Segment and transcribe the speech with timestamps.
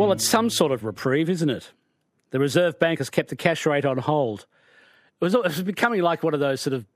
[0.00, 1.72] Well, it's some sort of reprieve, isn't it?
[2.30, 4.46] The Reserve Bank has kept the cash rate on hold.
[5.20, 6.86] It was, it was becoming like one of those sort of,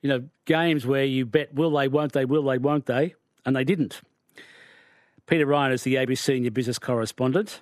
[0.00, 3.14] you know, games where you bet will they, won't they, will they, won't they,
[3.44, 4.00] and they didn't.
[5.26, 7.60] Peter Ryan is the ABC senior business correspondent.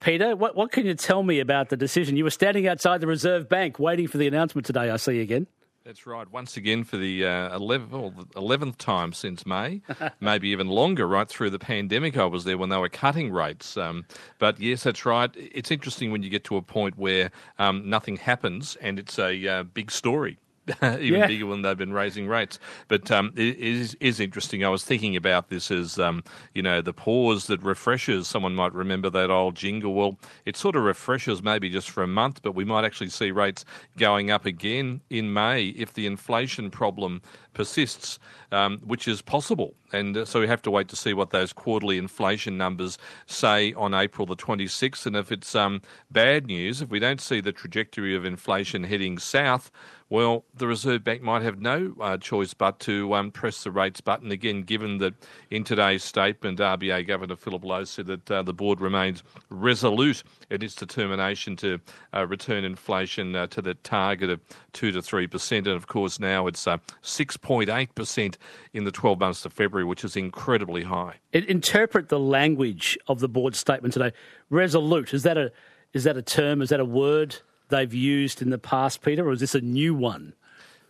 [0.00, 2.14] Peter, what, what can you tell me about the decision?
[2.14, 5.22] You were standing outside the Reserve Bank waiting for the announcement today, I see you
[5.22, 5.46] again.
[5.84, 6.26] That's right.
[6.32, 9.82] Once again, for the uh, 11th, 11th time since May,
[10.20, 13.76] maybe even longer, right through the pandemic, I was there when they were cutting rates.
[13.76, 14.06] Um,
[14.38, 15.30] but yes, that's right.
[15.34, 19.46] It's interesting when you get to a point where um, nothing happens and it's a
[19.46, 20.38] uh, big story.
[20.82, 21.26] even yeah.
[21.26, 22.58] bigger when they've been raising rates.
[22.88, 24.64] But um, it is, is interesting.
[24.64, 28.26] I was thinking about this as, um, you know, the pause that refreshes.
[28.26, 29.94] Someone might remember that old jingle.
[29.94, 33.30] Well, it sort of refreshes maybe just for a month, but we might actually see
[33.30, 33.64] rates
[33.98, 37.20] going up again in May if the inflation problem
[37.54, 38.18] persists,
[38.52, 39.74] um, which is possible.
[39.92, 43.72] And uh, so we have to wait to see what those quarterly inflation numbers say
[43.74, 45.06] on April the 26th.
[45.06, 49.18] And if it's um, bad news, if we don't see the trajectory of inflation heading
[49.18, 49.70] south,
[50.10, 54.00] well, the Reserve Bank might have no uh, choice but to um, press the rates
[54.02, 55.14] button again, given that
[55.50, 60.62] in today's statement, RBA Governor Philip Lowe said that uh, the board remains resolute in
[60.62, 61.80] its determination to
[62.12, 64.40] uh, return inflation uh, to the target of
[64.74, 65.56] 2 to 3%.
[65.56, 68.38] And of course, now it's 6.8% uh,
[68.74, 71.14] in the 12 months to February, which is incredibly high.
[71.32, 74.12] Interpret the language of the board statement today.
[74.50, 75.50] Resolute, is that a,
[75.94, 77.36] is that a term, is that a word?
[77.68, 80.34] They've used in the past, Peter, or is this a new one?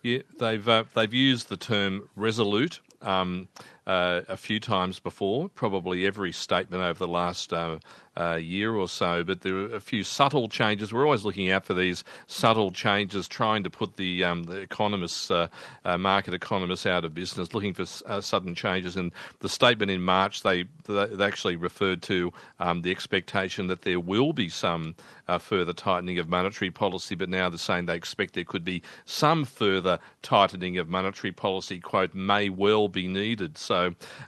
[0.02, 3.48] Yeah, they've uh, they've used the term resolute um,
[3.86, 5.48] uh, a few times before.
[5.48, 7.78] Probably every statement over the last uh,
[8.16, 10.92] uh, year or so, but there are a few subtle changes.
[10.92, 15.30] We're always looking out for these subtle changes, trying to put the um, the economists,
[15.30, 15.48] uh,
[15.84, 18.96] uh, market economists, out of business, looking for uh, sudden changes.
[18.96, 24.00] And the statement in March, they they actually referred to um, the expectation that there
[24.00, 24.94] will be some
[25.40, 29.44] further tightening of monetary policy, but now they're saying they expect there could be some
[29.44, 31.80] further tightening of monetary policy.
[31.80, 33.56] Quote may well be needed.
[33.56, 33.73] So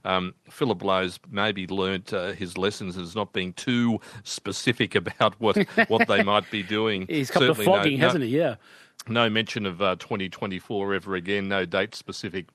[0.05, 5.39] um, Philip Lowe's maybe learnt uh, his lessons as not being too too specific about
[5.41, 5.57] what
[5.89, 7.07] what they might be doing.
[7.09, 8.31] He's got the flogging, no, hasn't he?
[8.31, 8.57] Yeah.
[9.09, 11.49] No mention of uh, 2024 ever again.
[11.49, 12.47] No date specific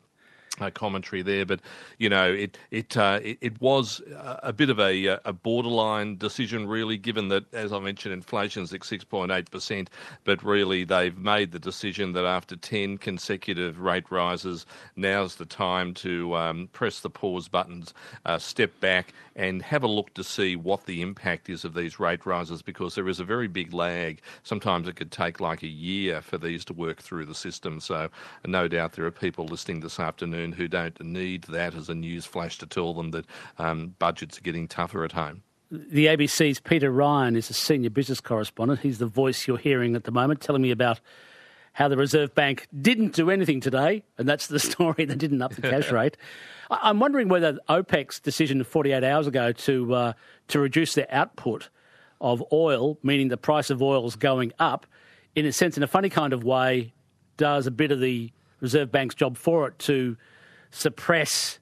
[0.60, 1.62] uh, commentary there, but
[1.98, 4.02] you know it it uh, it, it, was
[4.44, 8.64] a bit of a, uh, a borderline decision, really, given that as I mentioned, inflation
[8.64, 9.90] is at six point eight percent,
[10.26, 15.94] but really they've made the decision that after ten consecutive rate rises, now's the time
[15.96, 17.94] to um, press the pause buttons,
[18.26, 22.00] uh, step back, and have a look to see what the impact is of these
[22.00, 24.22] rate rises, because there is a very big lag.
[24.44, 27.80] Sometimes it could take like a year for these to work through the system.
[27.80, 28.10] So,
[28.46, 32.25] no doubt there are people listening this afternoon who don't need that as a news
[32.25, 33.25] flash to tell them that
[33.59, 35.44] um, budgets are getting tougher at home.
[35.69, 38.81] The ABC's Peter Ryan is a senior business correspondent.
[38.81, 41.00] He's the voice you're hearing at the moment, telling me about
[41.74, 45.06] how the Reserve Bank didn't do anything today, and that's the story.
[45.06, 46.18] They didn't up the cash rate.
[46.69, 50.13] I'm wondering whether OPEC's decision 48 hours ago to uh,
[50.50, 51.69] to reduce their output
[52.19, 54.85] of oil, meaning the price of oil is going up,
[55.35, 56.94] in a sense, in a funny kind of way,
[57.38, 58.31] does a bit of the
[58.62, 60.16] Reserve Bank's job for it to
[60.70, 61.60] suppress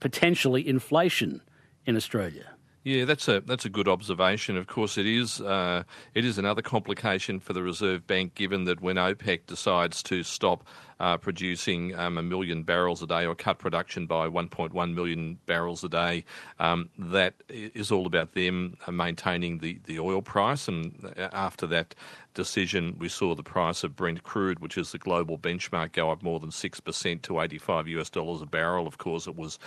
[0.00, 1.40] potentially inflation
[1.86, 2.50] in Australia.
[2.82, 4.56] Yeah, that's a that's a good observation.
[4.56, 5.82] Of course, it is uh,
[6.14, 10.64] it is another complication for the Reserve Bank, given that when OPEC decides to stop
[11.00, 15.82] uh, producing um, a million barrels a day or cut production by 1.1 million barrels
[15.82, 16.24] a day.
[16.58, 20.68] Um, that is all about them maintaining the, the oil price.
[20.68, 21.94] And uh, after that
[22.34, 26.22] decision, we saw the price of Brent crude, which is the global benchmark, go up
[26.22, 28.86] more than 6% to 85 US dollars a barrel.
[28.86, 29.58] Of course, it was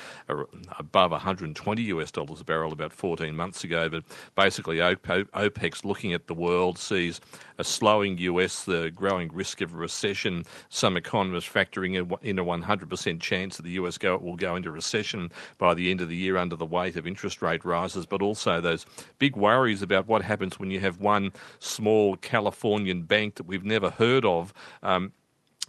[0.79, 3.90] above 120 US dollars a barrel about 14 months ago.
[3.90, 4.03] But
[4.35, 7.19] basically, OPEC's looking at the world, sees
[7.57, 13.22] a slowing US, the growing risk of a recession, some economists factoring in a 100%
[13.22, 16.56] chance that the US will go into recession by the end of the year under
[16.56, 18.85] the weight of interest rate rises, but also those
[19.19, 22.16] big worries about what happens when you have one small
[22.54, 24.54] Californian bank that we've never heard of.
[24.84, 25.12] Um,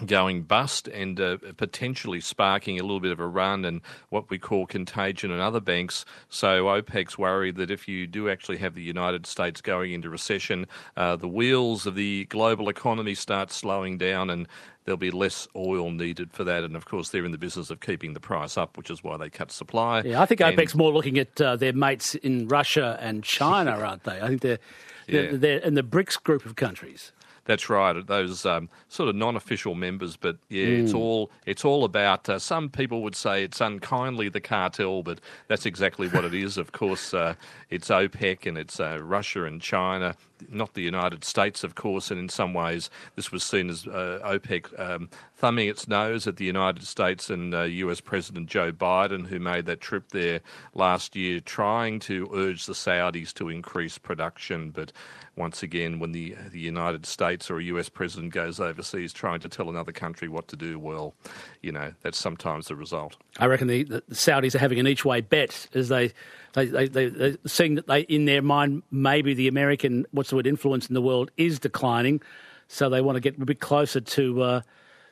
[0.05, 4.37] going bust and uh, potentially sparking a little bit of a run and what we
[4.37, 6.05] call contagion in other banks.
[6.29, 10.67] So OPEC's worried that if you do actually have the United States going into recession,
[10.97, 14.49] uh, the wheels of the global economy start slowing down and
[14.85, 16.65] there'll be less oil needed for that.
[16.65, 19.17] And of course, they're in the business of keeping the price up, which is why
[19.17, 20.01] they cut supply.
[20.01, 23.71] Yeah, I think and OPEC's more looking at uh, their mates in Russia and China,
[23.71, 24.21] aren't they?
[24.21, 24.59] I think they're,
[25.07, 25.29] yeah.
[25.33, 27.13] they're in the BRICS group of countries.
[27.47, 28.07] That's right.
[28.07, 30.83] Those um, sort of non-official members, but yeah, mm.
[30.83, 32.29] it's all it's all about.
[32.29, 36.57] Uh, some people would say it's unkindly the cartel, but that's exactly what it is.
[36.57, 37.35] Of course, uh,
[37.69, 40.17] it's OPEC and it's uh, Russia and China,
[40.51, 42.11] not the United States, of course.
[42.11, 46.37] And in some ways, this was seen as uh, OPEC um, thumbing its nose at
[46.37, 50.41] the United States and US uh, President Joe Biden, who made that trip there
[50.75, 54.93] last year, trying to urge the Saudis to increase production, but
[55.37, 59.49] once again, when the the United States or a US president goes overseas trying to
[59.49, 61.15] tell another country what to do, well,
[61.61, 63.17] you know that's sometimes the result.
[63.39, 66.13] I reckon the, the Saudis are having an each way bet as they
[66.53, 70.47] they they they they're seeing that they in their mind maybe the American what's word
[70.47, 72.21] influence in the world is declining,
[72.69, 74.61] so they want to get a bit closer to uh,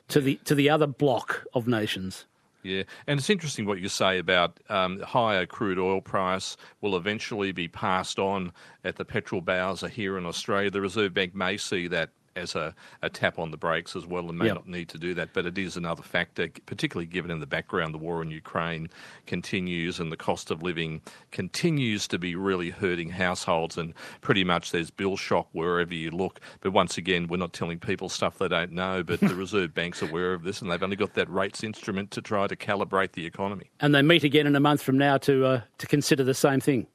[0.09, 2.25] to the to the other bloc of nations.
[2.63, 7.51] Yeah, and it's interesting what you say about um, higher crude oil price will eventually
[7.51, 8.53] be passed on
[8.85, 10.71] at the petrol bowser here in Australia.
[10.71, 14.29] The Reserve Bank may see that as a, a tap on the brakes as well
[14.29, 14.55] and may yep.
[14.55, 15.29] not need to do that.
[15.33, 18.89] But it is another factor, particularly given in the background the war in Ukraine
[19.25, 21.01] continues and the cost of living
[21.31, 23.77] continues to be really hurting households.
[23.77, 26.39] And pretty much there's bill shock wherever you look.
[26.61, 30.01] But once again, we're not telling people stuff they don't know, but the Reserve Bank's
[30.01, 33.25] aware of this and they've only got that rates instrument to try to calibrate the
[33.25, 33.69] economy.
[33.79, 36.59] And they meet again in a month from now to, uh, to consider the same
[36.59, 36.87] thing.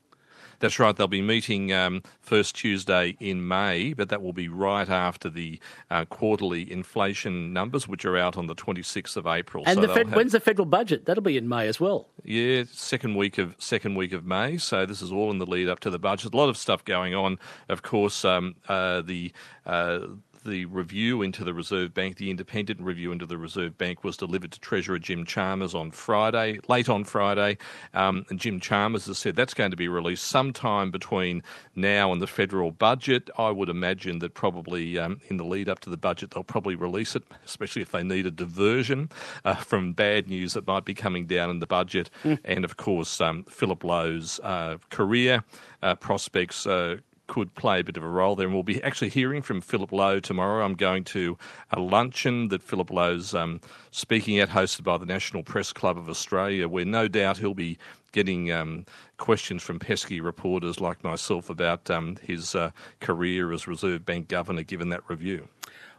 [0.61, 0.95] That's right.
[0.95, 5.61] They'll be meeting um, first Tuesday in May, but that will be right after the
[5.91, 9.65] uh, quarterly inflation numbers, which are out on the 26th of April.
[9.67, 11.07] And so the Fed, have, when's the federal budget?
[11.07, 12.09] That'll be in May as well.
[12.25, 14.59] Yeah, second week of second week of May.
[14.59, 16.33] So this is all in the lead up to the budget.
[16.33, 17.39] A lot of stuff going on.
[17.69, 19.33] Of course, um, uh, the
[19.67, 20.01] uh,
[20.49, 24.53] the review into the Reserve Bank, the independent review into the Reserve Bank, was delivered
[24.53, 27.59] to Treasurer Jim Chalmers on Friday, late on Friday.
[27.95, 31.43] Um, and Jim Chalmers has said that's going to be released sometime between
[31.77, 33.31] now and the federal budget.
[33.39, 36.75] I would imagine that probably um, in the lead up to the budget, they'll probably
[36.75, 39.11] release it, especially if they need a diversion
[39.45, 42.11] uh, from bad news that might be coming down in the budget.
[42.25, 42.39] Mm.
[42.45, 45.45] And of course, um, Philip Lowe's uh, career
[45.83, 46.97] uh, prospects uh,
[47.29, 48.47] could play a bit of a role there.
[48.47, 50.65] And we'll be actually hearing from Philip Lowe tomorrow.
[50.65, 51.39] I'm going to
[51.71, 53.61] a luncheon that Philip Lowe's um,
[53.93, 57.79] speaking at, hosted by the National Press Club of Australia, where no doubt he'll be
[58.13, 58.85] getting um,
[59.19, 62.71] questions from pesky reporters like myself about um, his uh,
[63.01, 65.47] career as Reserve Bank Governor, given that review.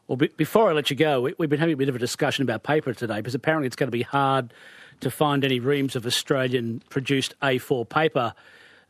[0.07, 2.63] Well, before I let you go, we've been having a bit of a discussion about
[2.63, 4.51] paper today because apparently it's going to be hard
[5.01, 8.33] to find any reams of Australian produced A4 paper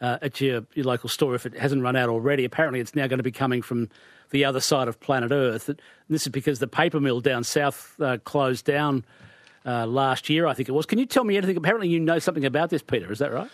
[0.01, 2.46] uh, at your, your local store if it hasn't run out already.
[2.46, 3.90] Apparently, it's now going to be coming from
[4.31, 5.69] the other side of planet Earth.
[5.69, 5.80] And
[6.10, 9.06] this is because the paper mill down south uh, closed down
[9.66, 10.86] uh, last year, I think it was.
[10.86, 11.57] Can you tell me anything?
[11.57, 13.12] Apparently, you know something about this, Peter.
[13.12, 13.50] Is that right?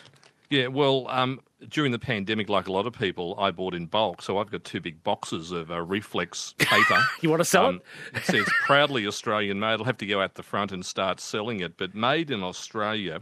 [0.50, 4.22] Yeah, well, um, during the pandemic, like a lot of people, I bought in bulk.
[4.22, 7.02] So I've got two big boxes of uh, reflex paper.
[7.22, 7.82] you want to sell um,
[8.14, 8.18] it?
[8.18, 9.80] it says proudly Australian made.
[9.80, 11.78] I'll have to go out the front and start selling it.
[11.78, 13.22] But made in Australia,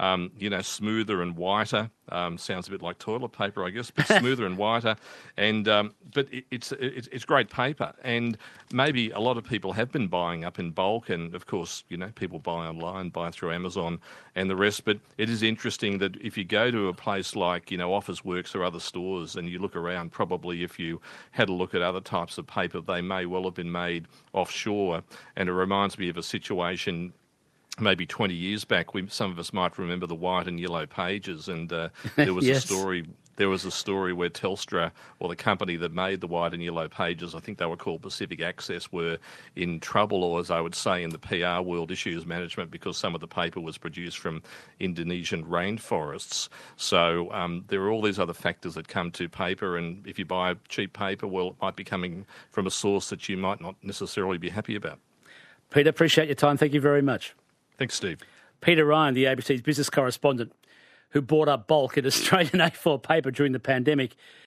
[0.00, 1.90] um, you know, smoother and whiter.
[2.10, 4.96] Um, sounds a bit like toilet paper, I guess, but smoother and whiter.
[5.38, 8.36] And um, but it, it's, it's it's great paper, and
[8.72, 11.96] maybe a lot of people have been buying up in bulk, and of course, you
[11.96, 13.98] know, people buy online, buy through Amazon,
[14.34, 14.84] and the rest.
[14.84, 18.54] But it is interesting that if you go to a place like you know Officeworks
[18.54, 21.00] or other stores, and you look around, probably if you
[21.30, 25.02] had a look at other types of paper, they may well have been made offshore.
[25.36, 27.14] And it reminds me of a situation
[27.80, 31.48] maybe 20 years back, we, some of us might remember the white and yellow pages,
[31.48, 32.64] and uh, there was yes.
[32.64, 33.06] a story.
[33.36, 36.86] There was a story where Telstra, or the company that made the white and yellow
[36.86, 39.18] pages, I think they were called Pacific Access, were
[39.56, 43.12] in trouble, or as I would say in the PR world, issues management, because some
[43.12, 44.40] of the paper was produced from
[44.78, 46.48] Indonesian rainforests.
[46.76, 50.24] So um, there are all these other factors that come to paper, and if you
[50.24, 53.74] buy cheap paper, well, it might be coming from a source that you might not
[53.82, 55.00] necessarily be happy about.
[55.70, 56.56] Peter, appreciate your time.
[56.56, 57.34] Thank you very much.
[57.78, 58.20] Thanks, Steve.
[58.60, 60.52] Peter Ryan, the ABC's business correspondent,
[61.10, 64.16] who bought up bulk in Australian A4 paper during the pandemic.